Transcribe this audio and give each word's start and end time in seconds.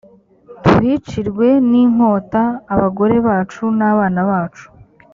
tuhicirwe 0.63 1.47
n 1.69 1.71
inkota 1.83 2.43
abagore 2.73 3.15
bacu 3.27 3.63
n 3.79 3.81
abana 3.91 4.19
bacu 4.29 4.67